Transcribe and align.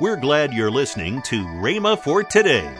We're 0.00 0.16
glad 0.16 0.52
you're 0.52 0.70
listening 0.70 1.22
to 1.22 1.44
Rhema 1.44 1.98
for 1.98 2.22
today. 2.22 2.72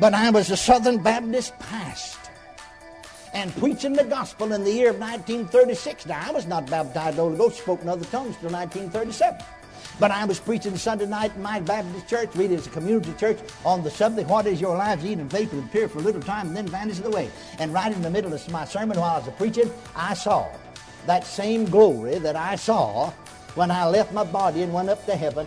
But 0.00 0.12
I 0.12 0.30
was 0.30 0.50
a 0.50 0.56
Southern 0.56 0.98
Baptist 1.02 1.56
pastor 1.58 2.30
and 3.32 3.54
preaching 3.56 3.92
the 3.92 4.04
gospel 4.04 4.52
in 4.52 4.64
the 4.64 4.72
year 4.72 4.90
of 4.90 4.98
1936. 4.98 6.06
Now, 6.06 6.20
I 6.26 6.32
was 6.32 6.46
not 6.46 6.68
baptized 6.68 7.16
Holy 7.16 7.36
Ghost, 7.36 7.58
spoke 7.58 7.82
in 7.82 7.88
other 7.88 8.04
tongues 8.06 8.36
till 8.36 8.50
1937. 8.50 9.40
But 10.00 10.10
I 10.10 10.24
was 10.24 10.40
preaching 10.40 10.76
Sunday 10.76 11.06
night 11.06 11.32
in 11.36 11.42
my 11.42 11.60
Baptist 11.60 12.08
church, 12.08 12.34
reading 12.34 12.56
as 12.56 12.66
a 12.66 12.70
community 12.70 13.12
church 13.18 13.38
on 13.64 13.84
the 13.84 13.90
subject, 13.90 14.28
What 14.28 14.46
is 14.46 14.60
your 14.60 14.76
life? 14.76 15.04
Eat 15.04 15.18
and 15.18 15.30
vapor 15.30 15.54
and 15.54 15.64
appear 15.64 15.88
for 15.88 15.98
a 15.98 16.02
little 16.02 16.22
time 16.22 16.48
and 16.48 16.56
then 16.56 16.66
vanish 16.66 16.98
away. 17.00 17.30
And 17.60 17.72
right 17.72 17.92
in 17.92 18.02
the 18.02 18.10
middle 18.10 18.32
of 18.32 18.50
my 18.50 18.64
sermon 18.64 18.98
while 18.98 19.22
I 19.22 19.24
was 19.24 19.34
preaching, 19.36 19.70
I 19.94 20.14
saw 20.14 20.48
that 21.06 21.24
same 21.24 21.66
glory 21.66 22.18
that 22.18 22.34
I 22.34 22.56
saw 22.56 23.12
when 23.54 23.70
I 23.70 23.86
left 23.86 24.12
my 24.12 24.24
body 24.24 24.62
and 24.62 24.72
went 24.72 24.88
up 24.88 25.04
to 25.06 25.16
heaven. 25.16 25.46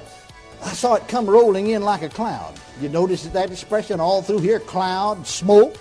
I 0.63 0.69
saw 0.69 0.95
it 0.95 1.07
come 1.07 1.29
rolling 1.29 1.68
in 1.68 1.82
like 1.82 2.01
a 2.01 2.09
cloud. 2.09 2.55
You 2.82 2.89
notice 2.89 3.25
that 3.27 3.51
expression 3.51 3.99
all 3.99 4.21
through 4.21 4.39
here? 4.39 4.59
Cloud, 4.59 5.25
smoke. 5.27 5.77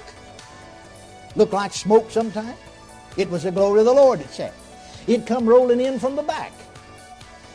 Looked 1.35 1.53
like 1.53 1.73
smoke 1.73 2.11
sometimes. 2.11 2.59
It 3.17 3.31
was 3.31 3.45
the 3.45 3.51
glory 3.51 3.81
of 3.81 3.87
the 3.87 3.93
Lord, 3.93 4.21
it 4.21 4.31
said. 4.31 4.53
It 5.07 5.27
come 5.27 5.49
rolling 5.49 5.81
in 5.81 5.99
from 5.99 6.17
the 6.17 6.23
back 6.23 6.53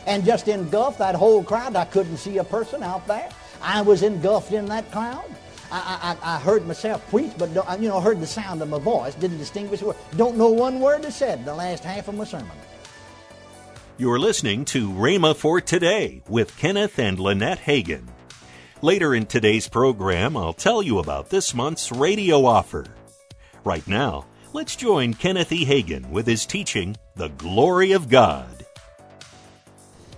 and 0.06 0.24
just 0.24 0.48
engulfed 0.48 0.98
that 0.98 1.14
whole 1.14 1.44
crowd. 1.44 1.76
I 1.76 1.84
couldn't 1.84 2.16
see 2.16 2.38
a 2.38 2.44
person 2.44 2.82
out 2.82 3.06
there. 3.06 3.28
I 3.60 3.82
was 3.82 4.02
engulfed 4.02 4.52
in 4.52 4.66
that 4.66 4.90
cloud. 4.90 5.24
I, 5.70 6.16
I, 6.22 6.34
I 6.34 6.38
heard 6.38 6.66
myself 6.66 7.08
preach, 7.08 7.32
but 7.38 7.48
you 7.80 7.88
know, 7.88 8.00
heard 8.00 8.20
the 8.20 8.26
sound 8.26 8.60
of 8.60 8.68
my 8.68 8.78
voice, 8.78 9.14
didn't 9.14 9.38
distinguish 9.38 9.80
a 9.80 9.86
word. 9.86 9.96
Don't 10.16 10.36
know 10.36 10.48
one 10.48 10.80
word 10.80 11.02
that 11.02 11.12
said 11.12 11.38
in 11.38 11.44
the 11.44 11.54
last 11.54 11.82
half 11.82 12.08
of 12.08 12.14
my 12.14 12.24
sermon. 12.24 12.50
You're 13.98 14.18
listening 14.18 14.64
to 14.66 14.88
Rhema 14.88 15.36
for 15.36 15.60
Today 15.60 16.22
with 16.26 16.56
Kenneth 16.56 16.98
and 16.98 17.20
Lynette 17.20 17.60
Hagin. 17.60 18.08
Later 18.80 19.14
in 19.14 19.26
today's 19.26 19.68
program, 19.68 20.34
I'll 20.34 20.54
tell 20.54 20.82
you 20.82 20.98
about 20.98 21.28
this 21.28 21.52
month's 21.52 21.92
radio 21.92 22.46
offer. 22.46 22.86
Right 23.64 23.86
now, 23.86 24.24
let's 24.54 24.76
join 24.76 25.12
Kenneth 25.12 25.52
E. 25.52 25.66
Hagin 25.66 26.08
with 26.08 26.26
his 26.26 26.46
teaching, 26.46 26.96
The 27.16 27.28
Glory 27.28 27.92
of 27.92 28.08
God. 28.08 28.64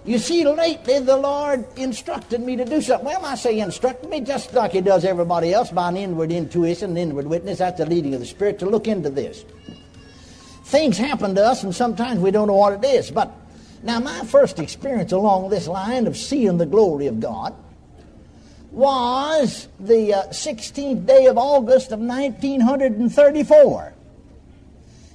You 0.04 0.18
see, 0.18 0.46
lately 0.46 1.00
the 1.00 1.16
Lord 1.16 1.66
instructed 1.76 2.42
me 2.42 2.54
to 2.54 2.64
do 2.64 2.80
something. 2.80 3.06
Well, 3.06 3.26
I 3.26 3.34
say 3.34 3.58
instructed 3.58 4.08
me 4.08 4.20
just 4.20 4.54
like 4.54 4.70
He 4.70 4.82
does 4.82 5.04
everybody 5.04 5.52
else 5.52 5.70
by 5.70 5.88
an 5.88 5.96
inward 5.96 6.30
intuition, 6.30 6.92
an 6.92 6.96
inward 6.96 7.26
witness. 7.26 7.58
That's 7.58 7.78
the 7.78 7.86
leading 7.86 8.14
of 8.14 8.20
the 8.20 8.26
Spirit 8.26 8.60
to 8.60 8.66
look 8.66 8.86
into 8.86 9.10
this. 9.10 9.44
Things 10.66 10.96
happen 10.96 11.34
to 11.34 11.44
us, 11.44 11.64
and 11.64 11.74
sometimes 11.74 12.20
we 12.20 12.30
don't 12.30 12.46
know 12.46 12.54
what 12.54 12.74
it 12.74 12.84
is. 12.84 13.10
But 13.10 13.34
now, 13.84 14.00
my 14.00 14.24
first 14.24 14.58
experience 14.58 15.12
along 15.12 15.50
this 15.50 15.68
line 15.68 16.06
of 16.06 16.16
seeing 16.16 16.56
the 16.56 16.64
glory 16.64 17.06
of 17.06 17.20
God 17.20 17.54
was 18.72 19.68
the 19.78 20.14
uh, 20.14 20.22
16th 20.28 21.04
day 21.04 21.26
of 21.26 21.36
August 21.36 21.92
of 21.92 22.00
1934 22.00 23.92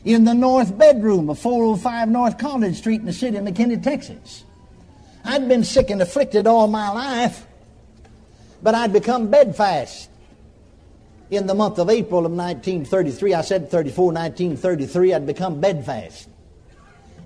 in 0.06 0.24
the 0.24 0.36
north 0.36 0.78
bedroom 0.78 1.32
of 1.32 1.40
405 1.40 2.10
North 2.10 2.38
College 2.38 2.76
Street 2.76 3.00
in 3.00 3.08
the 3.08 3.14
city 3.14 3.38
of 3.38 3.44
McKinney, 3.44 3.82
Texas. 3.82 4.44
I'd 5.26 5.48
been 5.48 5.64
sick 5.64 5.90
and 5.90 6.00
afflicted 6.00 6.46
all 6.46 6.68
my 6.68 6.92
life, 6.92 7.48
but 8.62 8.76
I'd 8.76 8.94
become 8.94 9.32
bedfast 9.32 10.12
in 11.32 11.48
the 11.48 11.56
month 11.56 11.80
of 11.80 11.90
April 11.90 12.24
of 12.28 12.32
1933. 12.32 13.34
I 13.34 13.42
said 13.42 13.72
34, 13.72 14.06
1933, 14.14 15.16
I'd 15.16 15.26
become 15.26 15.60
bedfast. 15.60 16.30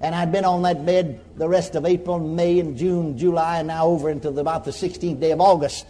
And 0.03 0.13
I'd 0.13 0.33
been 0.33 0.43
on 0.43 0.63
that 0.63 0.85
bed 0.85 1.21
the 1.37 1.47
rest 1.47 1.75
of 1.75 1.85
April, 1.85 2.19
May, 2.19 2.59
and 2.59 2.77
June, 2.77 3.17
July, 3.17 3.59
and 3.59 3.69
now 3.69 3.85
over 3.87 4.09
until 4.09 4.37
about 4.37 4.65
the 4.65 4.71
16th 4.71 5.21
day 5.21 5.31
of 5.31 5.39
August. 5.39 5.85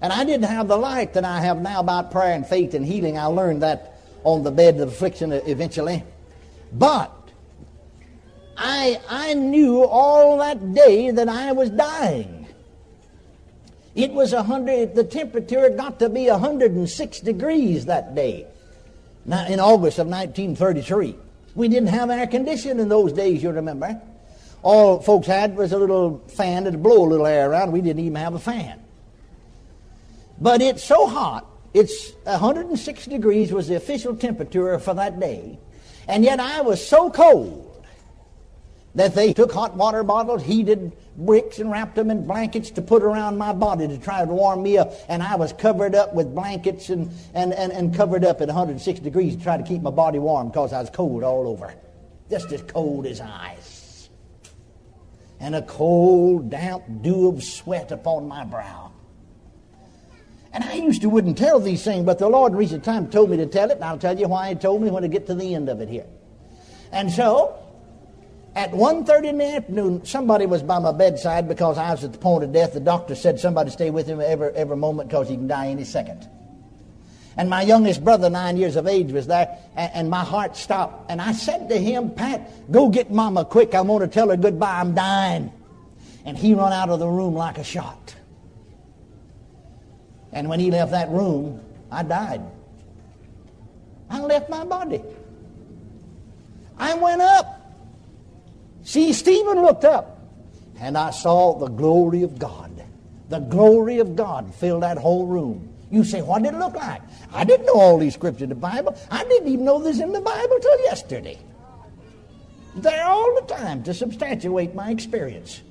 And 0.00 0.10
I 0.10 0.24
didn't 0.24 0.48
have 0.48 0.68
the 0.68 0.78
light 0.78 1.12
that 1.12 1.24
I 1.24 1.42
have 1.42 1.60
now 1.60 1.80
about 1.80 2.10
prayer 2.10 2.32
and 2.34 2.46
faith 2.46 2.72
and 2.72 2.84
healing. 2.84 3.18
I 3.18 3.26
learned 3.26 3.62
that 3.62 4.00
on 4.24 4.42
the 4.42 4.50
bed 4.50 4.80
of 4.80 4.88
affliction 4.88 5.32
eventually. 5.32 6.02
But 6.72 7.12
I, 8.56 8.98
I 9.06 9.34
knew 9.34 9.84
all 9.84 10.38
that 10.38 10.72
day 10.72 11.10
that 11.10 11.28
I 11.28 11.52
was 11.52 11.68
dying. 11.68 12.46
It 13.94 14.12
was 14.12 14.32
a 14.32 14.42
hundred, 14.42 14.94
the 14.94 15.04
temperature 15.04 15.68
got 15.68 15.98
to 15.98 16.08
be 16.08 16.30
106 16.30 17.20
degrees 17.20 17.84
that 17.84 18.14
day, 18.14 18.46
in 19.26 19.60
August 19.60 19.98
of 19.98 20.06
1933. 20.06 21.16
We 21.54 21.68
didn't 21.68 21.88
have 21.88 22.10
air 22.10 22.26
conditioning 22.26 22.80
in 22.80 22.88
those 22.88 23.12
days, 23.12 23.42
you 23.42 23.50
remember. 23.50 24.00
All 24.62 25.00
folks 25.00 25.26
had 25.26 25.56
was 25.56 25.72
a 25.72 25.78
little 25.78 26.18
fan 26.28 26.64
that 26.64 26.82
blow 26.82 27.04
a 27.04 27.08
little 27.08 27.26
air 27.26 27.50
around. 27.50 27.72
We 27.72 27.80
didn't 27.80 28.02
even 28.02 28.16
have 28.16 28.34
a 28.34 28.38
fan. 28.38 28.80
But 30.40 30.62
it's 30.62 30.82
so 30.82 31.06
hot, 31.06 31.46
it's 31.74 32.12
106 32.24 33.06
degrees 33.06 33.52
was 33.52 33.68
the 33.68 33.76
official 33.76 34.16
temperature 34.16 34.78
for 34.78 34.94
that 34.94 35.20
day. 35.20 35.58
And 36.08 36.24
yet 36.24 36.40
I 36.40 36.60
was 36.60 36.86
so 36.86 37.10
cold 37.10 37.73
that 38.94 39.14
they 39.14 39.32
took 39.32 39.52
hot 39.52 39.76
water 39.76 40.02
bottles, 40.04 40.42
heated 40.42 40.92
bricks, 41.16 41.58
and 41.58 41.70
wrapped 41.70 41.96
them 41.96 42.10
in 42.10 42.26
blankets 42.26 42.70
to 42.72 42.82
put 42.82 43.02
around 43.02 43.36
my 43.36 43.52
body 43.52 43.88
to 43.88 43.98
try 43.98 44.24
to 44.24 44.32
warm 44.32 44.62
me 44.62 44.78
up. 44.78 44.92
And 45.08 45.22
I 45.22 45.34
was 45.36 45.52
covered 45.52 45.94
up 45.94 46.14
with 46.14 46.34
blankets 46.34 46.90
and, 46.90 47.10
and, 47.34 47.52
and, 47.52 47.72
and 47.72 47.94
covered 47.94 48.24
up 48.24 48.40
at 48.40 48.48
106 48.48 49.00
degrees 49.00 49.36
to 49.36 49.42
try 49.42 49.56
to 49.56 49.64
keep 49.64 49.82
my 49.82 49.90
body 49.90 50.18
warm 50.18 50.48
because 50.48 50.72
I 50.72 50.80
was 50.80 50.90
cold 50.90 51.24
all 51.24 51.48
over. 51.48 51.74
Just 52.30 52.52
as 52.52 52.62
cold 52.62 53.06
as 53.06 53.20
ice. 53.20 54.08
And 55.40 55.54
a 55.54 55.62
cold, 55.62 56.50
damp 56.50 56.84
dew 57.02 57.28
of 57.28 57.42
sweat 57.42 57.90
upon 57.90 58.28
my 58.28 58.44
brow. 58.44 58.92
And 60.52 60.62
I 60.62 60.74
used 60.74 61.02
to 61.02 61.08
wouldn't 61.08 61.36
tell 61.36 61.58
these 61.58 61.82
things, 61.82 62.06
but 62.06 62.20
the 62.20 62.28
Lord 62.28 62.52
in 62.52 62.58
recent 62.58 62.84
time 62.84 63.10
told 63.10 63.30
me 63.30 63.36
to 63.38 63.46
tell 63.46 63.70
it, 63.72 63.74
and 63.74 63.84
I'll 63.84 63.98
tell 63.98 64.16
you 64.16 64.28
why 64.28 64.50
He 64.50 64.54
told 64.54 64.82
me 64.82 64.88
when 64.88 65.02
I 65.02 65.08
get 65.08 65.26
to 65.26 65.34
the 65.34 65.52
end 65.52 65.68
of 65.68 65.80
it 65.80 65.88
here. 65.88 66.06
And 66.92 67.10
so, 67.10 67.58
at 68.56 68.70
1.30 68.70 69.24
in 69.24 69.38
the 69.38 69.44
afternoon, 69.44 70.04
somebody 70.04 70.46
was 70.46 70.62
by 70.62 70.78
my 70.78 70.92
bedside 70.92 71.48
because 71.48 71.76
I 71.76 71.90
was 71.90 72.04
at 72.04 72.12
the 72.12 72.18
point 72.18 72.44
of 72.44 72.52
death. 72.52 72.72
The 72.72 72.80
doctor 72.80 73.16
said 73.16 73.40
somebody 73.40 73.70
stay 73.70 73.90
with 73.90 74.06
him 74.06 74.20
every, 74.20 74.54
every 74.54 74.76
moment 74.76 75.08
because 75.08 75.28
he 75.28 75.36
can 75.36 75.48
die 75.48 75.68
any 75.68 75.82
second. 75.84 76.28
And 77.36 77.50
my 77.50 77.62
youngest 77.62 78.04
brother, 78.04 78.30
nine 78.30 78.56
years 78.56 78.76
of 78.76 78.86
age, 78.86 79.10
was 79.10 79.26
there, 79.26 79.58
and, 79.74 79.90
and, 79.92 80.10
my 80.10 80.22
heart 80.22 80.56
stopped. 80.56 81.10
And 81.10 81.20
I 81.20 81.32
said 81.32 81.68
to 81.68 81.76
him, 81.76 82.10
Pat, 82.10 82.70
go 82.70 82.88
get 82.88 83.10
Mama 83.10 83.44
quick. 83.44 83.74
I 83.74 83.80
want 83.80 84.04
to 84.04 84.08
tell 84.08 84.28
her 84.28 84.36
goodbye. 84.36 84.78
I'm 84.78 84.94
dying. 84.94 85.52
And 86.24 86.38
he 86.38 86.54
run 86.54 86.72
out 86.72 86.90
of 86.90 87.00
the 87.00 87.08
room 87.08 87.34
like 87.34 87.58
a 87.58 87.64
shot. 87.64 88.14
And 90.32 90.48
when 90.48 90.60
he 90.60 90.70
left 90.70 90.92
that 90.92 91.10
room, 91.10 91.60
I 91.90 92.04
died. 92.04 92.42
I 94.08 94.20
left 94.20 94.48
my 94.48 94.64
body. 94.64 95.02
I 96.78 96.94
went 96.94 97.20
up. 97.20 97.53
See, 98.84 99.12
Stephen 99.12 99.62
looked 99.62 99.84
up, 99.84 100.20
and 100.78 100.96
I 100.96 101.10
saw 101.10 101.58
the 101.58 101.68
glory 101.68 102.22
of 102.22 102.38
God. 102.38 102.70
The 103.30 103.40
glory 103.40 103.98
of 103.98 104.14
God 104.14 104.54
filled 104.54 104.82
that 104.82 104.98
whole 104.98 105.26
room. 105.26 105.70
You 105.90 106.04
say, 106.04 106.20
what 106.22 106.42
did 106.42 106.54
it 106.54 106.58
look 106.58 106.74
like? 106.74 107.00
I 107.32 107.44
didn't 107.44 107.66
know 107.66 107.80
all 107.80 107.98
these 107.98 108.14
scriptures 108.14 108.42
in 108.42 108.48
the 108.50 108.54
Bible. 108.54 108.98
I 109.10 109.24
didn't 109.24 109.48
even 109.48 109.64
know 109.64 109.82
this 109.82 110.00
in 110.00 110.12
the 110.12 110.20
Bible 110.20 110.58
till 110.60 110.80
yesterday. 110.82 111.38
There 112.76 113.04
all 113.04 113.40
the 113.40 113.54
time 113.54 113.82
to 113.84 113.94
substantiate 113.94 114.74
my 114.74 114.90
experience. 114.90 115.62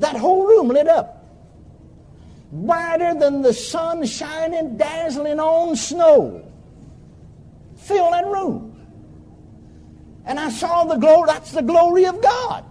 That 0.00 0.16
whole 0.16 0.46
room 0.46 0.68
lit 0.68 0.88
up. 0.88 1.24
Brighter 2.50 3.14
than 3.18 3.42
the 3.42 3.52
sun 3.52 4.04
shining, 4.06 4.76
dazzling 4.76 5.38
on 5.38 5.76
snow. 5.76 6.44
Fill 7.76 8.10
that 8.10 8.26
room. 8.26 8.75
And 10.26 10.40
I 10.40 10.50
saw 10.50 10.84
the 10.84 10.96
glory. 10.96 11.26
That's 11.28 11.52
the 11.52 11.62
glory 11.62 12.04
of 12.06 12.20
God. 12.20 12.64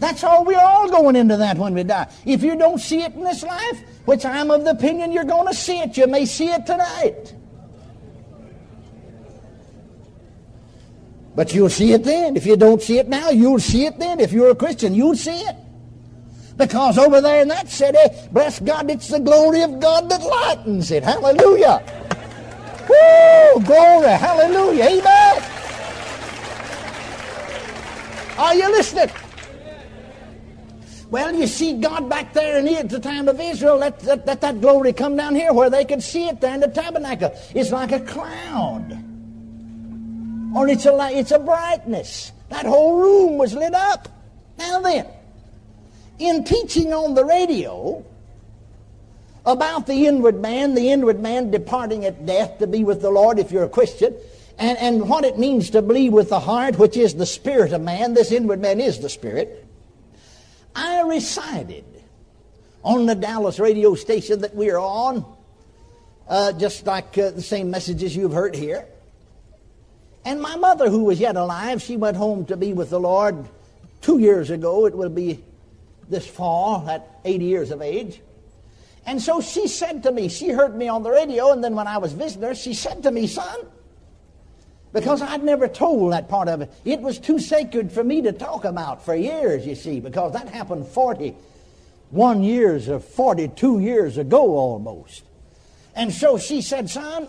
That's 0.00 0.22
all. 0.24 0.44
We're 0.44 0.58
all 0.58 0.88
going 0.88 1.16
into 1.16 1.36
that 1.36 1.56
when 1.56 1.74
we 1.74 1.82
die. 1.84 2.08
If 2.24 2.42
you 2.42 2.56
don't 2.56 2.78
see 2.78 3.02
it 3.02 3.14
in 3.14 3.24
this 3.24 3.42
life, 3.42 3.80
which 4.04 4.24
I'm 4.24 4.50
of 4.50 4.64
the 4.64 4.70
opinion 4.70 5.12
you're 5.12 5.24
going 5.24 5.46
to 5.46 5.54
see 5.54 5.80
it, 5.80 5.96
you 5.96 6.06
may 6.06 6.24
see 6.24 6.48
it 6.48 6.66
tonight. 6.66 7.34
But 11.34 11.54
you'll 11.54 11.68
see 11.68 11.92
it 11.92 12.02
then. 12.02 12.36
If 12.36 12.46
you 12.46 12.56
don't 12.56 12.82
see 12.82 12.98
it 12.98 13.08
now, 13.08 13.30
you'll 13.30 13.60
see 13.60 13.86
it 13.86 13.98
then. 13.98 14.18
If 14.18 14.32
you're 14.32 14.50
a 14.50 14.56
Christian, 14.56 14.94
you'll 14.94 15.14
see 15.14 15.38
it. 15.40 15.56
Because 16.56 16.98
over 16.98 17.20
there 17.20 17.42
in 17.42 17.48
that 17.48 17.68
city, 17.68 17.98
bless 18.32 18.58
God, 18.58 18.90
it's 18.90 19.06
the 19.06 19.20
glory 19.20 19.62
of 19.62 19.78
God 19.78 20.10
that 20.10 20.20
lightens 20.20 20.90
it. 20.90 21.04
Hallelujah. 21.04 21.80
Woo! 22.88 23.62
Glory. 23.62 24.08
Hallelujah. 24.08 24.84
Amen. 24.84 25.57
Are 28.38 28.54
you 28.54 28.70
listening? 28.70 29.10
Well, 31.10 31.34
you 31.34 31.46
see 31.46 31.80
God 31.80 32.08
back 32.08 32.32
there 32.34 32.58
in 32.58 32.68
at 32.68 32.88
the 32.88 33.00
time 33.00 33.28
of 33.28 33.40
Israel, 33.40 33.78
let, 33.78 34.04
let, 34.04 34.26
let, 34.26 34.40
that 34.42 34.60
glory 34.60 34.92
come 34.92 35.16
down 35.16 35.34
here 35.34 35.52
where 35.52 35.70
they 35.70 35.84
could 35.84 36.02
see 36.02 36.28
it 36.28 36.40
there 36.40 36.54
in 36.54 36.60
the 36.60 36.68
tabernacle. 36.68 37.34
It's 37.54 37.72
like 37.72 37.92
a 37.92 38.00
cloud. 38.00 38.92
Or 40.54 40.68
it's 40.68 40.86
a, 40.86 40.96
it's 41.12 41.32
a 41.32 41.38
brightness. 41.38 42.32
That 42.50 42.64
whole 42.64 43.00
room 43.00 43.38
was 43.38 43.54
lit 43.54 43.74
up. 43.74 44.08
Now 44.58 44.80
then, 44.82 45.06
in 46.18 46.44
teaching 46.44 46.92
on 46.92 47.14
the 47.14 47.24
radio 47.24 48.04
about 49.46 49.86
the 49.86 50.06
inward 50.06 50.40
man, 50.40 50.74
the 50.74 50.90
inward 50.90 51.20
man 51.20 51.50
departing 51.50 52.04
at 52.04 52.24
death 52.26 52.58
to 52.58 52.66
be 52.66 52.84
with 52.84 53.02
the 53.02 53.10
Lord 53.10 53.38
if 53.38 53.50
you're 53.50 53.64
a 53.64 53.68
Christian, 53.68 54.14
and, 54.58 54.76
and 54.78 55.08
what 55.08 55.24
it 55.24 55.38
means 55.38 55.70
to 55.70 55.82
believe 55.82 56.12
with 56.12 56.30
the 56.30 56.40
heart, 56.40 56.78
which 56.78 56.96
is 56.96 57.14
the 57.14 57.26
spirit 57.26 57.72
of 57.72 57.80
man. 57.80 58.14
This 58.14 58.32
inward 58.32 58.60
man 58.60 58.80
is 58.80 58.98
the 58.98 59.08
spirit. 59.08 59.64
I 60.74 61.02
recited 61.02 61.84
on 62.82 63.06
the 63.06 63.14
Dallas 63.14 63.58
radio 63.60 63.94
station 63.94 64.40
that 64.40 64.54
we 64.54 64.70
are 64.70 64.78
on, 64.78 65.24
uh, 66.28 66.52
just 66.52 66.86
like 66.86 67.16
uh, 67.18 67.30
the 67.30 67.42
same 67.42 67.70
messages 67.70 68.16
you've 68.16 68.32
heard 68.32 68.54
here. 68.56 68.86
And 70.24 70.42
my 70.42 70.56
mother, 70.56 70.90
who 70.90 71.04
was 71.04 71.20
yet 71.20 71.36
alive, 71.36 71.80
she 71.80 71.96
went 71.96 72.16
home 72.16 72.44
to 72.46 72.56
be 72.56 72.72
with 72.72 72.90
the 72.90 73.00
Lord 73.00 73.48
two 74.02 74.18
years 74.18 74.50
ago. 74.50 74.86
It 74.86 74.94
will 74.94 75.08
be 75.08 75.42
this 76.08 76.26
fall 76.26 76.88
at 76.88 77.20
80 77.24 77.44
years 77.44 77.70
of 77.70 77.80
age. 77.80 78.20
And 79.06 79.22
so 79.22 79.40
she 79.40 79.68
said 79.68 80.02
to 80.02 80.12
me, 80.12 80.28
she 80.28 80.50
heard 80.50 80.74
me 80.74 80.88
on 80.88 81.02
the 81.02 81.10
radio, 81.10 81.52
and 81.52 81.62
then 81.62 81.74
when 81.74 81.86
I 81.86 81.98
was 81.98 82.12
visiting 82.12 82.48
her, 82.48 82.54
she 82.54 82.74
said 82.74 83.04
to 83.04 83.10
me, 83.10 83.26
son, 83.26 83.58
because 84.92 85.22
I'd 85.22 85.42
never 85.42 85.68
told 85.68 86.12
that 86.12 86.28
part 86.28 86.48
of 86.48 86.62
it. 86.62 86.72
It 86.84 87.00
was 87.00 87.18
too 87.18 87.38
sacred 87.38 87.92
for 87.92 88.02
me 88.02 88.22
to 88.22 88.32
talk 88.32 88.64
about 88.64 89.04
for 89.04 89.14
years, 89.14 89.66
you 89.66 89.74
see, 89.74 90.00
because 90.00 90.32
that 90.32 90.48
happened 90.48 90.86
41 90.86 92.42
years 92.42 92.88
or 92.88 93.00
42 93.00 93.80
years 93.80 94.18
ago 94.18 94.56
almost. 94.56 95.24
And 95.94 96.12
so 96.12 96.38
she 96.38 96.62
said, 96.62 96.88
son, 96.88 97.28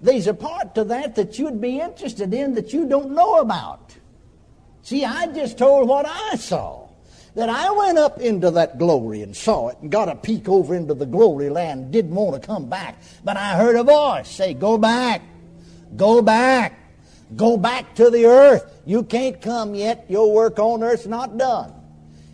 there's 0.00 0.26
a 0.26 0.34
part 0.34 0.74
to 0.76 0.84
that 0.84 1.14
that 1.16 1.38
you'd 1.38 1.60
be 1.60 1.80
interested 1.80 2.32
in 2.32 2.54
that 2.54 2.72
you 2.72 2.88
don't 2.88 3.12
know 3.12 3.40
about. 3.40 3.94
See, 4.82 5.04
I 5.04 5.26
just 5.26 5.58
told 5.58 5.88
what 5.88 6.06
I 6.06 6.36
saw. 6.36 6.84
That 7.34 7.50
I 7.50 7.70
went 7.70 7.98
up 7.98 8.18
into 8.20 8.50
that 8.52 8.78
glory 8.78 9.20
and 9.20 9.36
saw 9.36 9.68
it 9.68 9.76
and 9.82 9.90
got 9.90 10.08
a 10.08 10.14
peek 10.14 10.48
over 10.48 10.74
into 10.74 10.94
the 10.94 11.04
glory 11.04 11.50
land, 11.50 11.90
didn't 11.90 12.14
want 12.14 12.40
to 12.40 12.46
come 12.46 12.70
back. 12.70 12.96
But 13.24 13.36
I 13.36 13.56
heard 13.56 13.76
a 13.76 13.82
voice 13.82 14.30
say, 14.30 14.54
Go 14.54 14.78
back, 14.78 15.20
go 15.94 16.22
back, 16.22 16.78
go 17.36 17.56
back 17.56 17.94
to 17.96 18.10
the 18.10 18.26
earth. 18.26 18.82
You 18.84 19.02
can't 19.02 19.40
come 19.40 19.74
yet. 19.74 20.06
Your 20.08 20.32
work 20.32 20.58
on 20.58 20.82
earth's 20.82 21.06
not 21.06 21.36
done. 21.36 21.72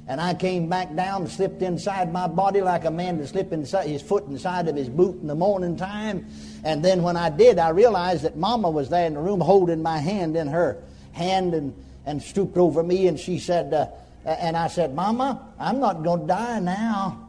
And 0.09 0.21
I 0.21 0.35
came 0.35 0.69
back 0.69 0.95
down 0.95 1.27
slipped 1.29 1.63
inside 1.63 2.13
my 2.13 2.27
body 2.27 2.61
like 2.61 2.85
a 2.85 2.91
man 2.91 3.19
to 3.19 3.27
slip 3.27 3.53
inside 3.53 3.87
his 3.89 4.03
foot 4.03 4.27
inside 4.27 4.69
of 4.69 4.77
his 4.77 4.89
boot 4.89 5.21
in 5.21 5.27
the 5.27 5.35
morning 5.35 5.77
time. 5.77 6.27
And 6.65 6.85
then 6.85 7.03
when 7.03 7.17
I 7.17 7.31
did, 7.31 7.59
I 7.59 7.71
realized 7.71 8.25
that 8.25 8.37
Mama 8.37 8.71
was 8.71 8.91
there 8.91 9.07
in 9.07 9.15
the 9.15 9.21
room 9.21 9.41
holding 9.41 9.83
my 9.83 9.99
hand 9.99 10.37
in 10.37 10.49
her 10.49 10.83
hand 11.13 11.55
and, 11.55 11.75
and 12.05 12.21
stooped 12.21 12.57
over 12.57 12.83
me 12.83 13.07
and 13.07 13.19
she 13.19 13.39
said, 13.39 13.73
uh, 13.73 13.87
and 14.25 14.57
I 14.57 14.67
said, 14.67 14.95
Mama, 14.95 15.41
I'm 15.59 15.79
not 15.79 16.03
going 16.03 16.23
to 16.23 16.27
die 16.27 16.59
now. 16.59 17.29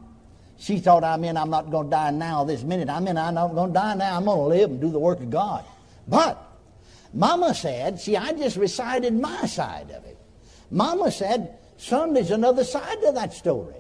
She 0.58 0.80
thought 0.80 1.04
I 1.04 1.18
meant 1.18 1.38
I'm 1.38 1.50
not 1.50 1.70
going 1.70 1.88
to 1.88 1.92
die 1.92 2.12
now 2.12 2.44
this 2.44 2.64
minute. 2.64 2.90
I 2.90 3.00
mean, 3.00 3.18
I'm 3.18 3.34
not 3.36 3.54
going 3.54 3.70
to 3.70 3.74
die 3.74 3.96
now. 3.96 4.18
I'm 4.18 4.26
going 4.26 4.38
to 4.40 4.58
live 4.58 4.70
and 4.72 4.82
do 4.82 4.92
the 4.92 5.00
work 5.00 5.20
of 5.20 5.30
God. 5.30 5.66
But 6.08 6.42
Mama 7.14 7.54
said, 7.54 8.00
see, 8.00 8.18
I 8.18 8.34
just 8.34 8.58
recited 8.58 9.14
my 9.14 9.46
side 9.46 9.92
of 9.92 10.04
it. 10.06 10.18
Mama 10.72 11.12
said, 11.12 11.58
son, 11.78 12.14
there's 12.14 12.32
another 12.32 12.64
side 12.64 13.02
to 13.02 13.12
that 13.14 13.34
story. 13.34 13.76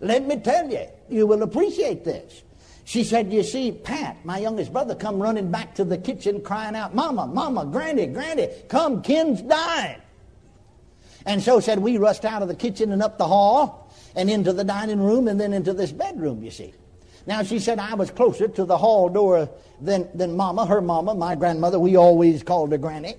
Let 0.00 0.26
me 0.26 0.36
tell 0.36 0.68
you, 0.68 0.86
you 1.08 1.26
will 1.26 1.42
appreciate 1.42 2.04
this. 2.04 2.42
She 2.84 3.04
said, 3.04 3.32
You 3.32 3.44
see, 3.44 3.70
Pat, 3.70 4.24
my 4.24 4.38
youngest 4.38 4.72
brother, 4.72 4.94
come 4.94 5.22
running 5.22 5.50
back 5.50 5.74
to 5.76 5.84
the 5.84 5.96
kitchen 5.96 6.40
crying 6.40 6.74
out, 6.74 6.94
Mama, 6.94 7.28
Mama, 7.28 7.64
Granny, 7.66 8.06
Granny, 8.06 8.48
come, 8.68 9.02
Ken's 9.02 9.40
dying. 9.42 10.00
And 11.24 11.40
so 11.40 11.60
said 11.60 11.78
we 11.78 11.98
rushed 11.98 12.24
out 12.24 12.42
of 12.42 12.48
the 12.48 12.54
kitchen 12.54 12.90
and 12.90 13.00
up 13.00 13.18
the 13.18 13.26
hall 13.26 13.94
and 14.16 14.28
into 14.28 14.52
the 14.52 14.64
dining 14.64 15.00
room 15.00 15.28
and 15.28 15.40
then 15.40 15.52
into 15.52 15.72
this 15.72 15.92
bedroom, 15.92 16.42
you 16.42 16.50
see. 16.50 16.74
Now 17.26 17.42
she 17.42 17.58
said 17.58 17.78
I 17.78 17.94
was 17.94 18.10
closer 18.10 18.48
to 18.48 18.64
the 18.64 18.76
hall 18.76 19.08
door 19.08 19.48
than, 19.80 20.08
than 20.14 20.36
Mama, 20.36 20.66
her 20.66 20.80
Mama, 20.80 21.14
my 21.14 21.34
grandmother. 21.34 21.78
We 21.78 21.96
always 21.96 22.42
called 22.42 22.72
her 22.72 22.78
Granny. 22.78 23.16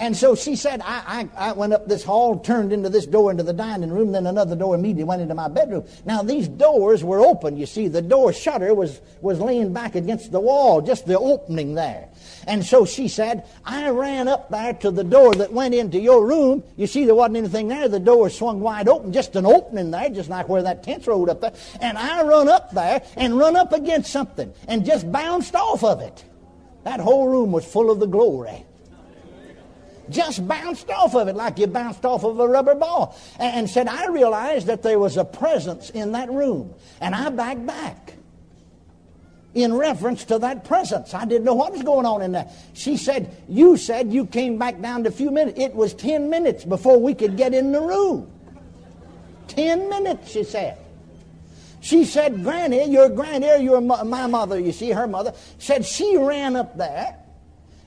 And 0.00 0.16
so 0.16 0.36
she 0.36 0.54
said, 0.54 0.80
I, 0.84 1.28
I, 1.36 1.48
I, 1.48 1.52
went 1.54 1.72
up 1.72 1.88
this 1.88 2.04
hall, 2.04 2.38
turned 2.38 2.72
into 2.72 2.88
this 2.88 3.04
door 3.04 3.32
into 3.32 3.42
the 3.42 3.52
dining 3.52 3.90
room, 3.90 4.12
then 4.12 4.28
another 4.28 4.54
door 4.54 4.76
immediately 4.76 5.02
went 5.02 5.22
into 5.22 5.34
my 5.34 5.48
bedroom. 5.48 5.84
Now 6.04 6.22
these 6.22 6.46
doors 6.46 7.02
were 7.02 7.20
open, 7.20 7.56
you 7.56 7.66
see. 7.66 7.88
The 7.88 8.00
door 8.00 8.32
shutter 8.32 8.72
was, 8.74 9.00
was 9.22 9.40
laying 9.40 9.72
back 9.72 9.96
against 9.96 10.30
the 10.30 10.38
wall, 10.38 10.80
just 10.80 11.06
the 11.06 11.18
opening 11.18 11.74
there. 11.74 12.08
And 12.46 12.64
so 12.64 12.86
she 12.86 13.08
said, 13.08 13.44
I 13.64 13.88
ran 13.88 14.28
up 14.28 14.50
there 14.50 14.72
to 14.74 14.92
the 14.92 15.02
door 15.02 15.34
that 15.34 15.52
went 15.52 15.74
into 15.74 15.98
your 15.98 16.24
room. 16.24 16.62
You 16.76 16.86
see, 16.86 17.04
there 17.04 17.16
wasn't 17.16 17.38
anything 17.38 17.66
there. 17.66 17.88
The 17.88 17.98
door 17.98 18.30
swung 18.30 18.60
wide 18.60 18.86
open, 18.86 19.12
just 19.12 19.34
an 19.34 19.46
opening 19.46 19.90
there, 19.90 20.10
just 20.10 20.30
like 20.30 20.48
where 20.48 20.62
that 20.62 20.84
tent's 20.84 21.08
rolled 21.08 21.28
up 21.28 21.40
there. 21.40 21.54
And 21.80 21.98
I 21.98 22.22
run 22.22 22.48
up 22.48 22.70
there 22.70 23.02
and 23.16 23.36
run 23.36 23.56
up 23.56 23.72
against 23.72 24.12
something 24.12 24.52
and 24.68 24.86
just 24.86 25.10
bounced 25.10 25.56
off 25.56 25.82
of 25.82 26.00
it. 26.02 26.24
That 26.84 27.00
whole 27.00 27.26
room 27.26 27.50
was 27.50 27.64
full 27.64 27.90
of 27.90 27.98
the 27.98 28.06
glory 28.06 28.64
just 30.10 30.46
bounced 30.46 30.90
off 30.90 31.14
of 31.14 31.28
it 31.28 31.36
like 31.36 31.58
you 31.58 31.66
bounced 31.66 32.04
off 32.04 32.24
of 32.24 32.38
a 32.38 32.48
rubber 32.48 32.74
ball. 32.74 33.16
And 33.38 33.68
said, 33.68 33.88
I 33.88 34.06
realized 34.08 34.66
that 34.66 34.82
there 34.82 34.98
was 34.98 35.16
a 35.16 35.24
presence 35.24 35.90
in 35.90 36.12
that 36.12 36.30
room. 36.30 36.74
And 37.00 37.14
I 37.14 37.28
backed 37.30 37.66
back 37.66 38.14
in 39.54 39.74
reference 39.74 40.24
to 40.26 40.38
that 40.38 40.64
presence. 40.64 41.14
I 41.14 41.24
didn't 41.24 41.44
know 41.44 41.54
what 41.54 41.72
was 41.72 41.82
going 41.82 42.06
on 42.06 42.22
in 42.22 42.32
there. 42.32 42.50
She 42.74 42.96
said, 42.96 43.34
You 43.48 43.76
said 43.76 44.12
you 44.12 44.26
came 44.26 44.58
back 44.58 44.80
down 44.80 45.04
to 45.04 45.08
a 45.08 45.12
few 45.12 45.30
minutes. 45.30 45.58
It 45.58 45.74
was 45.74 45.94
10 45.94 46.30
minutes 46.30 46.64
before 46.64 46.98
we 46.98 47.14
could 47.14 47.36
get 47.36 47.54
in 47.54 47.72
the 47.72 47.80
room. 47.80 48.30
10 49.48 49.88
minutes, 49.88 50.30
she 50.30 50.44
said. 50.44 50.78
She 51.80 52.04
said, 52.04 52.42
Granny, 52.42 52.90
your 52.90 53.08
granny, 53.08 53.62
your 53.62 53.80
my 53.80 54.26
mother, 54.26 54.58
you 54.58 54.72
see, 54.72 54.90
her 54.90 55.06
mother, 55.06 55.32
said 55.58 55.86
she 55.86 56.16
ran 56.16 56.56
up 56.56 56.76
there 56.76 57.17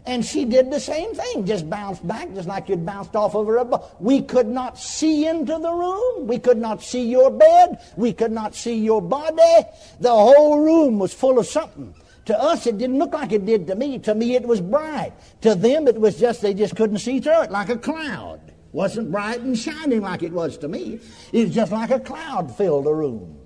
and 0.05 0.25
she 0.25 0.45
did 0.45 0.71
the 0.71 0.79
same 0.79 1.13
thing, 1.13 1.45
just 1.45 1.69
bounced 1.69 2.05
back, 2.07 2.33
just 2.33 2.47
like 2.47 2.69
you'd 2.69 2.85
bounced 2.85 3.15
off 3.15 3.35
of 3.35 3.47
a. 3.47 3.81
We 3.99 4.21
could 4.21 4.47
not 4.47 4.79
see 4.79 5.27
into 5.27 5.59
the 5.59 5.71
room. 5.71 6.27
We 6.27 6.39
could 6.39 6.57
not 6.57 6.81
see 6.81 7.03
your 7.03 7.29
bed. 7.29 7.79
We 7.95 8.13
could 8.13 8.31
not 8.31 8.55
see 8.55 8.75
your 8.75 9.01
body. 9.01 9.67
The 9.99 10.09
whole 10.09 10.59
room 10.59 10.97
was 10.97 11.13
full 11.13 11.37
of 11.37 11.45
something. 11.45 11.93
To 12.25 12.39
us, 12.39 12.65
it 12.65 12.77
didn't 12.77 12.97
look 12.97 13.13
like 13.13 13.31
it 13.31 13.45
did 13.45 13.67
to 13.67 13.75
me. 13.75 13.99
To 13.99 14.15
me, 14.15 14.35
it 14.35 14.45
was 14.45 14.61
bright. 14.61 15.13
To 15.41 15.53
them, 15.53 15.87
it 15.87 15.99
was 15.99 16.19
just, 16.19 16.41
they 16.41 16.53
just 16.53 16.75
couldn't 16.75 16.99
see 16.99 17.19
through 17.19 17.43
it, 17.43 17.51
like 17.51 17.69
a 17.69 17.77
cloud. 17.77 18.39
Wasn't 18.71 19.11
bright 19.11 19.41
and 19.41 19.57
shining 19.57 20.01
like 20.01 20.23
it 20.23 20.31
was 20.31 20.57
to 20.59 20.67
me. 20.67 20.99
It 21.33 21.47
was 21.47 21.55
just 21.55 21.71
like 21.71 21.91
a 21.91 21.99
cloud 21.99 22.55
filled 22.55 22.85
the 22.85 22.93
room, 22.93 23.37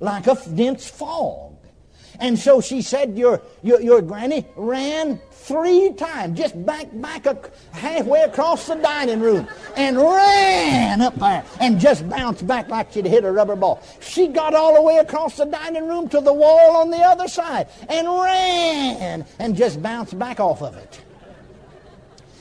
like 0.00 0.26
a 0.26 0.36
dense 0.54 0.88
fog. 0.88 1.51
And 2.20 2.38
so 2.38 2.60
she 2.60 2.82
said, 2.82 3.16
Your, 3.16 3.42
your, 3.62 3.80
your 3.80 4.02
granny 4.02 4.46
ran 4.56 5.20
three 5.30 5.92
times, 5.94 6.38
just 6.38 6.64
back, 6.64 6.88
back 6.92 7.26
a, 7.26 7.38
halfway 7.72 8.20
across 8.22 8.66
the 8.66 8.76
dining 8.76 9.20
room 9.20 9.48
and 9.76 9.96
ran 9.96 11.00
up 11.00 11.14
there 11.16 11.44
and 11.60 11.80
just 11.80 12.08
bounced 12.08 12.46
back 12.46 12.68
like 12.68 12.92
she'd 12.92 13.06
hit 13.06 13.24
a 13.24 13.32
rubber 13.32 13.56
ball. 13.56 13.82
She 14.00 14.28
got 14.28 14.54
all 14.54 14.74
the 14.74 14.82
way 14.82 14.98
across 14.98 15.36
the 15.36 15.46
dining 15.46 15.88
room 15.88 16.08
to 16.10 16.20
the 16.20 16.32
wall 16.32 16.76
on 16.76 16.90
the 16.90 17.00
other 17.00 17.28
side 17.28 17.68
and 17.88 18.06
ran 18.06 19.26
and 19.38 19.56
just 19.56 19.82
bounced 19.82 20.18
back 20.18 20.38
off 20.38 20.62
of 20.62 20.76
it. 20.76 21.00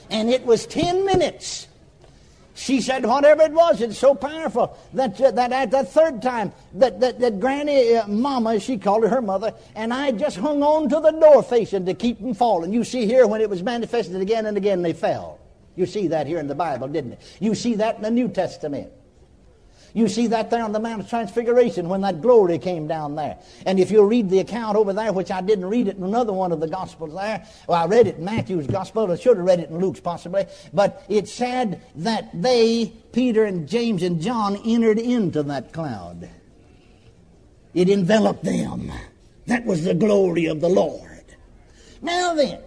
And 0.10 0.30
it 0.30 0.46
was 0.46 0.68
10 0.68 1.06
minutes 1.06 1.68
she 2.54 2.82
said, 2.82 3.06
whatever 3.06 3.44
it 3.44 3.54
was, 3.54 3.82
it's 3.82 3.98
so 3.98 4.14
powerful 4.14 4.78
that, 4.94 5.20
uh, 5.22 5.32
that 5.32 5.52
at 5.52 5.72
the 5.72 5.84
third 5.84 6.22
time, 6.22 6.52
that, 6.74 7.00
that, 7.00 7.20
that 7.20 7.40
Granny, 7.40 7.96
uh, 7.96 8.08
Mama, 8.08 8.60
she 8.60 8.78
called 8.78 9.04
her 9.04 9.10
her 9.10 9.22
mother, 9.22 9.54
and 9.76 9.94
I 9.94 10.12
just 10.12 10.38
hung 10.38 10.64
on 10.64 10.90
to 10.90 11.00
the 11.00 11.12
door 11.12 11.44
facing 11.44 11.86
to 11.86 11.94
keep 11.94 12.20
them 12.20 12.34
falling. 12.34 12.74
You 12.74 12.84
see 12.84 13.06
here, 13.06 13.28
when 13.28 13.42
it 13.42 13.50
was 13.50 13.64
manifested 13.64 14.20
again 14.20 14.46
and 14.46 14.58
again, 14.58 14.82
they 14.82 14.94
fell. 14.94 15.40
You 15.76 15.86
see 15.86 16.08
that 16.08 16.28
here 16.28 16.40
in 16.40 16.48
the 16.48 16.56
Bible, 16.56 16.88
didn't 16.88 17.12
you? 17.12 17.18
You 17.40 17.56
see 17.56 17.76
that 17.76 17.96
in 17.98 18.02
the 18.02 18.12
New 18.12 18.28
Testament. 18.28 18.92
You 19.94 20.08
see 20.08 20.28
that 20.28 20.50
there 20.50 20.64
on 20.64 20.72
the 20.72 20.80
Mount 20.80 21.02
of 21.02 21.10
Transfiguration 21.10 21.90
when 21.90 22.02
that 22.02 22.22
glory 22.22 22.58
came 22.58 22.88
down 22.88 23.16
there. 23.16 23.38
And 23.66 23.80
if 23.80 23.92
you'll 23.92 24.06
read 24.06 24.30
the 24.30 24.40
account 24.40 24.78
over 24.78 24.94
there, 24.94 25.12
which 25.12 25.32
I 25.32 25.42
didn't 25.42 25.66
read 25.66 25.88
it 25.88 25.98
in 25.98 26.04
another 26.04 26.34
one 26.34 26.52
of 26.52 26.60
the 26.60 26.68
Gospels 26.68 27.14
there, 27.14 27.46
well, 27.68 27.84
I 27.84 27.86
read 27.86 28.08
it 28.08 28.18
in 28.18 28.26
Matthew's 28.26 28.68
Gospel. 28.68 29.12
I 29.12 29.16
should 29.16 29.38
have 29.38 29.46
read 29.46 29.60
it 29.60 29.70
in 29.70 29.80
Luke's 29.80 30.00
possibly. 30.00 30.46
But 30.74 31.04
it 31.10 31.28
said 31.28 31.82
that 31.96 32.30
they, 32.34 32.94
Peter 33.12 33.46
and 33.46 33.68
James 33.68 34.02
and 34.02 34.22
John, 34.22 34.56
entered 34.66 35.00
into 35.00 35.44
that 35.44 35.74
cloud. 35.74 36.30
It 37.74 37.90
enveloped 37.90 38.44
them. 38.44 38.92
That 39.48 39.66
was 39.66 39.84
the 39.84 39.94
glory 39.94 40.46
of 40.46 40.62
the 40.62 40.70
Lord. 40.70 41.26
Now 42.02 42.34
then, 42.34 42.62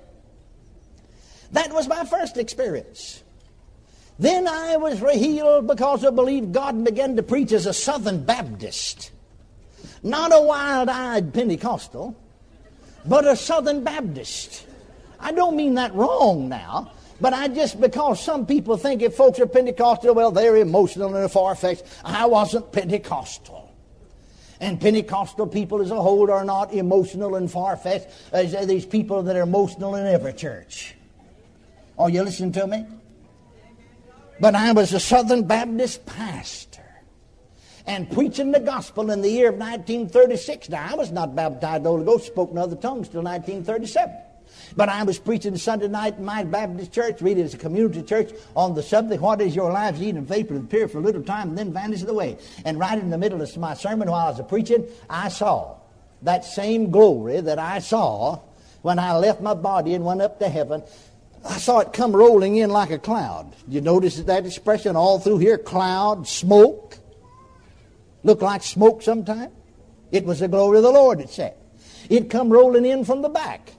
that 1.53 1.73
was 1.73 1.89
my 1.89 2.05
first 2.05 2.37
experience. 2.37 3.24
Then 4.19 4.47
I 4.47 4.77
was 4.77 5.01
healed 5.01 5.67
because 5.67 6.05
I 6.05 6.11
believed 6.11 6.53
God 6.53 6.85
began 6.85 7.17
to 7.17 7.23
preach 7.23 7.53
as 7.53 7.67
a 7.67 7.73
Southern 7.73 8.25
Baptist. 8.25 9.11
Not 10.03 10.33
a 10.33 10.41
wild 10.41 10.89
eyed 10.89 11.35
Pentecostal, 11.35 12.15
but 13.07 13.27
a 13.27 13.35
Southern 13.35 13.83
Baptist. 13.83 14.67
I 15.19 15.33
don't 15.33 15.57
mean 15.57 15.75
that 15.75 15.95
wrong 15.95 16.49
now, 16.49 16.93
But 17.21 17.33
I 17.33 17.49
just, 17.49 17.81
because 17.81 18.23
some 18.23 18.45
people 18.45 18.77
think 18.77 19.03
if 19.03 19.15
folks 19.15 19.39
are 19.39 19.47
Pentecostal, 19.47 20.15
well, 20.15 20.31
they're 20.31 20.57
emotional 20.57 21.15
and 21.15 21.31
far 21.31 21.55
fetched. 21.55 21.85
I 22.05 22.27
wasn't 22.27 22.73
Pentecostal. 22.73 23.73
And 24.61 24.81
Pentecostal 24.81 25.47
people 25.47 25.83
as 25.83 25.91
a 25.91 26.01
whole 26.01 26.31
are 26.31 26.45
not 26.45 26.73
emotional 26.73 27.37
and 27.37 27.51
far 27.51 27.77
fetched 27.77 28.09
as 28.33 28.67
these 28.67 28.87
people 28.87 29.23
that 29.23 29.37
are 29.37 29.43
emotional 29.43 29.95
in 29.95 30.07
every 30.07 30.33
church. 30.33 30.95
Are 31.99 32.11
you 32.11 32.23
listening 32.23 32.53
to 32.53 32.67
me? 32.67 32.85
But 34.41 34.55
I 34.55 34.73
was 34.73 34.93
a 34.93 35.01
Southern 35.01 35.45
Baptist 35.45 36.05
pastor 36.07 36.83
and 37.87 38.11
preaching 38.11 38.51
the 38.51 38.61
gospel 38.61 39.11
in 39.11 39.23
the 39.23 39.31
year 39.31 39.51
of 39.51 39.57
1936. 39.57 40.71
Now, 40.71 40.89
I 40.91 40.95
was 40.95 41.13
not 41.13 41.37
baptized 41.37 41.85
Holy 41.85 42.05
Ghost, 42.05 42.27
spoke 42.27 42.51
in 42.51 42.59
other 42.59 42.77
tongues 42.77 43.09
till 43.09 43.23
1937. 43.23 44.17
But 44.77 44.89
I 44.89 45.03
was 45.03 45.19
preaching 45.19 45.57
Sunday 45.57 45.89
night 45.89 46.19
in 46.19 46.25
my 46.25 46.45
Baptist 46.45 46.93
church, 46.93 47.21
reading 47.21 47.45
as 47.45 47.55
a 47.55 47.59
community 47.59 48.03
church 48.03 48.33
on 48.57 48.75
the 48.75 48.83
subject, 48.83 49.21
What 49.21 49.41
is 49.41 49.55
your 49.55 49.71
lives? 49.71 50.01
Eat 50.03 50.15
and 50.15 50.27
vapor 50.27 50.55
that 50.55 50.61
appear 50.61 50.89
for 50.89 50.99
a 50.99 51.03
little 51.03 51.23
time 51.23 51.51
and 51.51 51.59
then 51.59 51.73
vanishes 51.73 52.09
away. 52.09 52.39
And 52.65 52.79
right 52.79 52.99
in 52.99 53.11
the 53.11 53.19
middle 53.19 53.41
of 53.41 53.57
my 53.57 53.75
sermon 53.75 54.11
while 54.11 54.27
I 54.27 54.31
was 54.31 54.41
preaching, 54.49 54.87
I 55.09 55.29
saw 55.29 55.77
that 56.23 56.45
same 56.45 56.91
glory 56.91 57.41
that 57.41 57.59
I 57.59 57.79
saw 57.81 58.41
when 58.83 58.99
I 58.99 59.17
left 59.17 59.41
my 59.41 59.55
body 59.55 59.95
and 59.95 60.05
went 60.05 60.23
up 60.23 60.39
to 60.41 60.49
heaven. 60.49 60.83
I 61.45 61.59
saw 61.59 61.81
it 61.81 61.93
come 61.93 62.17
rolling 62.17 62.57
in 62.57 62.71
like 62.71 62.91
a 62.91 62.99
cloud. 62.99 63.55
You 63.69 63.81
notice 63.81 64.17
that 64.17 64.47
expression 64.47 64.97
all 64.97 65.19
through 65.19 65.39
here? 65.39 65.59
Cloud, 65.59 66.27
smoke. 66.27 66.99
Look 68.23 68.41
like 68.41 68.63
smoke 68.63 69.03
sometime. 69.03 69.51
It 70.11 70.25
was 70.25 70.41
the 70.41 70.49
glory 70.49 70.79
of 70.79 70.85
the 70.85 70.91
Lord, 70.91 71.21
it 71.21 71.29
said. 71.29 71.55
It 72.09 72.31
come 72.31 72.51
rolling 72.51 72.87
in 72.87 73.05
from 73.05 73.21
the 73.21 73.29
back 73.29 73.73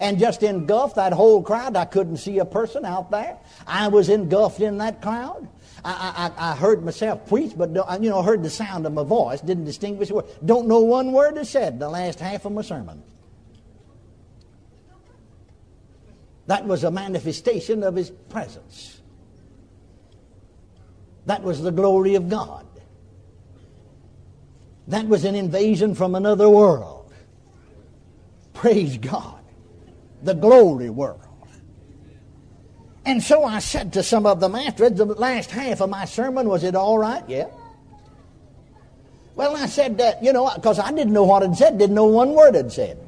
and 0.00 0.18
just 0.18 0.42
engulfed 0.42 0.96
that 0.96 1.12
whole 1.12 1.42
crowd. 1.42 1.76
I 1.76 1.84
couldn't 1.84 2.16
see 2.16 2.38
a 2.38 2.44
person 2.44 2.84
out 2.84 3.10
there. 3.10 3.38
I 3.66 3.88
was 3.88 4.08
engulfed 4.08 4.60
in 4.60 4.78
that 4.78 5.02
crowd. 5.02 5.48
I, 5.84 6.32
I, 6.38 6.52
I 6.52 6.54
heard 6.54 6.84
myself 6.84 7.26
preach, 7.26 7.52
but 7.56 7.76
uh, 7.76 7.98
you 8.00 8.08
know, 8.08 8.22
heard 8.22 8.42
the 8.42 8.50
sound 8.50 8.86
of 8.86 8.92
my 8.92 9.02
voice, 9.02 9.40
didn't 9.40 9.64
distinguish 9.64 10.10
a 10.10 10.14
word. 10.14 10.26
Don't 10.44 10.68
know 10.68 10.80
one 10.80 11.12
word 11.12 11.36
I 11.36 11.42
said 11.42 11.74
in 11.74 11.78
the 11.80 11.88
last 11.88 12.20
half 12.20 12.44
of 12.44 12.52
my 12.52 12.62
sermon. 12.62 13.02
That 16.46 16.66
was 16.66 16.84
a 16.84 16.90
manifestation 16.90 17.82
of 17.82 17.94
His 17.94 18.10
presence. 18.10 19.00
That 21.26 21.42
was 21.42 21.62
the 21.62 21.70
glory 21.70 22.14
of 22.14 22.28
God. 22.28 22.66
That 24.88 25.06
was 25.06 25.24
an 25.24 25.34
invasion 25.36 25.94
from 25.94 26.14
another 26.14 26.48
world. 26.48 27.12
Praise 28.52 28.98
God 28.98 29.42
the 30.22 30.34
glory 30.34 30.90
world. 30.90 31.20
And 33.04 33.22
so 33.22 33.44
I 33.44 33.58
said 33.58 33.92
to 33.94 34.02
some 34.02 34.26
of 34.26 34.38
them 34.38 34.54
after 34.54 34.88
the 34.88 35.04
last 35.04 35.50
half 35.50 35.80
of 35.80 35.90
my 35.90 36.04
sermon, 36.04 36.48
was 36.48 36.62
it 36.62 36.76
all 36.76 36.98
right? 36.98 37.24
Yeah. 37.28 37.48
Well, 39.34 39.56
I 39.56 39.66
said 39.66 39.98
that, 39.98 40.22
you 40.22 40.32
know, 40.32 40.50
because 40.54 40.78
I 40.78 40.92
didn't 40.92 41.12
know 41.12 41.24
what 41.24 41.42
it 41.42 41.54
said, 41.56 41.78
didn't 41.78 41.96
know 41.96 42.06
one 42.06 42.30
word 42.34 42.54
it 42.54 42.70
said. 42.70 42.98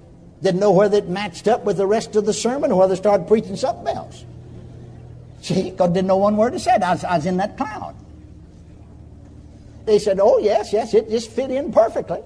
Didn't 0.42 0.60
know 0.60 0.72
whether 0.72 0.98
it 0.98 1.08
matched 1.08 1.48
up 1.48 1.64
with 1.64 1.76
the 1.76 1.86
rest 1.86 2.16
of 2.16 2.26
the 2.26 2.32
sermon 2.32 2.72
or 2.72 2.80
whether 2.80 2.92
I 2.92 2.96
started 2.96 3.26
preaching 3.26 3.56
something 3.56 3.94
else. 3.94 4.24
See, 5.40 5.70
because 5.70 5.90
didn't 5.90 6.08
know 6.08 6.16
one 6.16 6.36
word 6.36 6.54
it 6.54 6.60
said. 6.60 6.82
I 6.82 6.92
was, 6.92 7.04
I 7.04 7.16
was 7.16 7.26
in 7.26 7.36
that 7.38 7.56
cloud. 7.56 7.94
They 9.84 9.98
said, 9.98 10.18
oh, 10.20 10.38
yes, 10.38 10.72
yes, 10.72 10.94
it 10.94 11.10
just 11.10 11.30
fit 11.30 11.50
in 11.50 11.72
perfectly. 11.72 12.22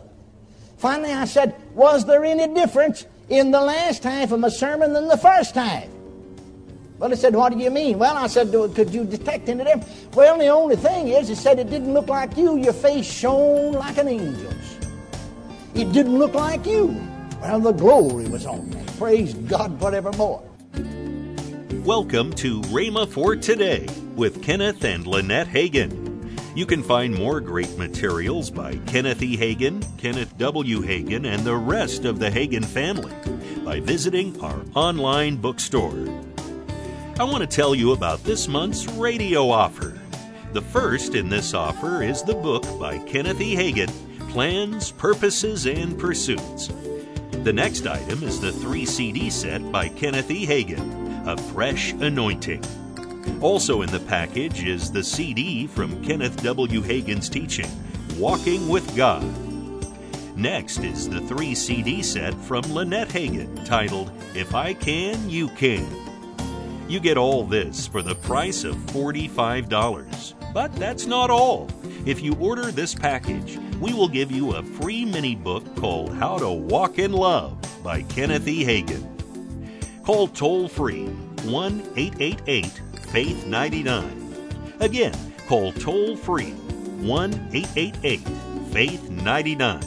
Finally, 0.76 1.12
I 1.12 1.24
said, 1.24 1.56
was 1.74 2.04
there 2.06 2.24
any 2.24 2.52
difference 2.54 3.04
in 3.28 3.50
the 3.50 3.60
last 3.60 4.04
half 4.04 4.32
of 4.32 4.40
my 4.40 4.48
sermon 4.48 4.92
than 4.92 5.08
the 5.08 5.16
first 5.16 5.54
half. 5.54 5.86
Well, 6.98 7.10
he 7.10 7.16
said, 7.16 7.34
What 7.34 7.52
do 7.52 7.58
you 7.58 7.70
mean? 7.70 7.98
Well, 7.98 8.16
I 8.16 8.26
said, 8.26 8.50
Could 8.50 8.90
you 8.90 9.04
detect 9.04 9.48
any 9.48 9.64
difference? 9.64 10.06
Well, 10.14 10.38
the 10.38 10.48
only 10.48 10.76
thing 10.76 11.08
is, 11.08 11.28
he 11.28 11.34
said, 11.34 11.58
it 11.58 11.70
didn't 11.70 11.94
look 11.94 12.08
like 12.08 12.36
you. 12.36 12.56
Your 12.56 12.72
face 12.72 13.06
shone 13.06 13.72
like 13.72 13.98
an 13.98 14.08
angel's. 14.08 14.78
It 15.74 15.92
didn't 15.92 16.18
look 16.18 16.34
like 16.34 16.66
you. 16.66 17.00
Well, 17.40 17.60
the 17.60 17.72
glory 17.72 18.28
was 18.28 18.46
on 18.46 18.68
me. 18.68 18.84
Praise 18.98 19.32
God 19.32 19.78
forevermore. 19.78 20.42
Welcome 21.84 22.32
to 22.32 22.60
Rhema 22.62 23.08
for 23.08 23.36
Today 23.36 23.86
with 24.16 24.42
Kenneth 24.42 24.84
and 24.84 25.06
Lynette 25.06 25.46
Hagin. 25.46 26.36
You 26.56 26.66
can 26.66 26.82
find 26.82 27.14
more 27.14 27.40
great 27.40 27.78
materials 27.78 28.50
by 28.50 28.78
Kenneth 28.86 29.22
E. 29.22 29.36
Hagin, 29.36 29.84
Kenneth 29.98 30.36
W. 30.36 30.82
Hagin, 30.82 31.32
and 31.32 31.44
the 31.44 31.54
rest 31.54 32.04
of 32.04 32.18
the 32.18 32.28
Hagin 32.28 32.64
family 32.64 33.14
by 33.64 33.78
visiting 33.78 34.38
our 34.40 34.60
online 34.74 35.36
bookstore. 35.36 35.94
I 37.20 37.24
want 37.24 37.42
to 37.42 37.46
tell 37.46 37.72
you 37.72 37.92
about 37.92 38.24
this 38.24 38.48
month's 38.48 38.88
radio 38.88 39.48
offer. 39.48 39.96
The 40.54 40.62
first 40.62 41.14
in 41.14 41.28
this 41.28 41.54
offer 41.54 42.02
is 42.02 42.24
the 42.24 42.34
book 42.34 42.64
by 42.80 42.98
Kenneth 42.98 43.40
E. 43.40 43.54
Hagin, 43.54 43.92
Plans, 44.30 44.90
Purposes, 44.90 45.66
and 45.66 45.96
Pursuits. 45.96 46.68
The 47.44 47.52
next 47.52 47.86
item 47.86 48.22
is 48.24 48.40
the 48.40 48.52
three 48.52 48.84
CD 48.84 49.30
set 49.30 49.72
by 49.72 49.88
Kenneth 49.88 50.30
E. 50.30 50.46
Hagin, 50.46 51.26
A 51.26 51.36
Fresh 51.36 51.92
Anointing. 51.92 52.62
Also 53.40 53.82
in 53.82 53.90
the 53.90 54.00
package 54.00 54.64
is 54.64 54.90
the 54.90 55.02
CD 55.02 55.66
from 55.66 56.04
Kenneth 56.04 56.42
W. 56.42 56.82
Hagin's 56.82 57.28
teaching, 57.28 57.70
Walking 58.18 58.68
with 58.68 58.94
God. 58.96 59.24
Next 60.36 60.78
is 60.78 61.08
the 61.08 61.20
three 61.22 61.54
CD 61.54 62.02
set 62.02 62.34
from 62.34 62.62
Lynette 62.72 63.08
Hagin 63.08 63.64
titled 63.64 64.10
If 64.34 64.54
I 64.54 64.74
Can, 64.74 65.30
You 65.30 65.48
Can. 65.50 65.86
You 66.88 67.00
get 67.00 67.16
all 67.16 67.44
this 67.44 67.86
for 67.86 68.02
the 68.02 68.14
price 68.16 68.64
of 68.64 68.74
$45. 68.76 70.34
But 70.52 70.74
that's 70.76 71.06
not 71.06 71.30
all. 71.30 71.68
If 72.04 72.22
you 72.22 72.34
order 72.36 72.72
this 72.72 72.94
package, 72.94 73.58
we 73.80 73.92
will 73.92 74.08
give 74.08 74.30
you 74.32 74.54
a 74.54 74.62
free 74.62 75.04
mini 75.04 75.34
book 75.34 75.64
called 75.76 76.14
How 76.14 76.38
to 76.38 76.50
Walk 76.50 76.98
in 76.98 77.12
Love 77.12 77.56
by 77.82 78.02
Kenneth 78.02 78.48
E. 78.48 78.64
Hagin. 78.64 79.04
Call 80.04 80.28
toll 80.28 80.68
free 80.68 81.06
1 81.44 81.92
888 81.96 82.66
Faith 83.12 83.46
99. 83.46 84.74
Again, 84.80 85.14
call 85.46 85.72
toll 85.72 86.16
free 86.16 86.50
1 86.50 87.50
888 87.52 88.20
Faith 88.72 89.10
99. 89.10 89.80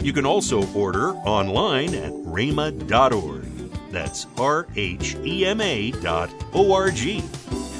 You 0.00 0.12
can 0.12 0.26
also 0.26 0.66
order 0.72 1.10
online 1.10 1.94
at 1.94 2.12
rhema.org. 2.12 3.44
That's 3.90 4.26
R 4.38 4.66
H 4.74 5.16
E 5.24 5.44
M 5.46 5.60
A 5.60 5.90
dot 5.90 6.30
O 6.52 6.72
R 6.72 6.90
G. 6.90 7.20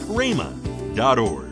rhema.org. 0.07 1.52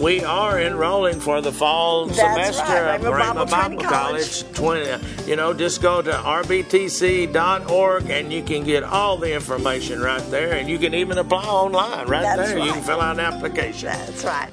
we 0.00 0.24
are 0.24 0.60
enrolling 0.60 1.20
for 1.20 1.40
the 1.40 1.52
fall 1.52 2.06
That's 2.06 2.18
semester 2.18 2.62
right. 2.62 3.00
at 3.00 3.02
Bible, 3.02 3.46
Bible 3.46 3.82
College. 3.82 4.44
College. 4.54 4.56
20, 4.86 5.30
you 5.30 5.36
know, 5.36 5.52
just 5.52 5.82
go 5.82 6.00
to 6.02 6.10
rbtc.org 6.12 8.10
and 8.10 8.32
you 8.32 8.42
can 8.42 8.64
get 8.64 8.82
all 8.82 9.16
the 9.16 9.32
information 9.32 10.00
right 10.00 10.22
there, 10.30 10.54
and 10.54 10.68
you 10.68 10.78
can 10.78 10.94
even 10.94 11.18
apply 11.18 11.44
online 11.44 12.06
right 12.08 12.22
That's 12.22 12.50
there. 12.50 12.58
Right. 12.58 12.66
You 12.66 12.72
can 12.72 12.82
fill 12.82 13.00
out 13.00 13.18
an 13.18 13.20
application. 13.20 13.88
That's 13.88 14.24
right. 14.24 14.50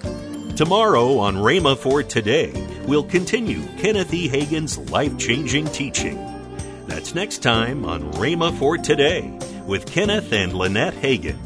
Tomorrow 0.56 1.18
on 1.18 1.36
Rhema 1.36 1.78
for 1.78 2.02
Today, 2.02 2.54
we'll 2.86 3.04
continue 3.04 3.62
Kenneth 3.78 4.14
E. 4.14 4.30
Hagin's 4.30 4.78
life 4.90 5.18
changing 5.18 5.66
teaching. 5.68 6.18
That's 6.88 7.14
next 7.14 7.40
time 7.40 7.84
on 7.84 8.12
Rhema 8.14 8.58
for 8.58 8.78
Today 8.78 9.38
with 9.66 9.86
Kenneth 9.86 10.32
and 10.32 10.54
Lynette 10.54 10.94
Hagin. 10.94 11.38